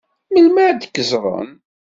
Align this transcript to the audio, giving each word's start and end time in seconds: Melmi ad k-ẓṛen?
Melmi 0.31 0.61
ad 0.69 0.81
k-ẓṛen? 0.87 1.49